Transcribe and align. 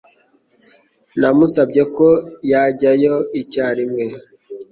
Namusabye 1.19 1.83
ko 1.95 2.07
yajyayo 2.51 3.15
icyarimwe. 3.41 4.05